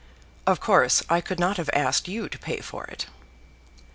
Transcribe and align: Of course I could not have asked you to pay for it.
Of 0.47 0.59
course 0.59 1.03
I 1.11 1.21
could 1.21 1.39
not 1.39 1.57
have 1.57 1.69
asked 1.73 2.07
you 2.07 2.27
to 2.27 2.39
pay 2.39 2.59
for 2.61 2.85
it. 2.85 3.05